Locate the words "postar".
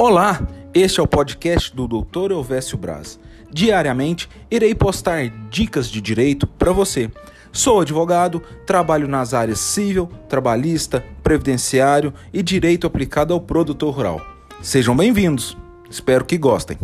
4.72-5.28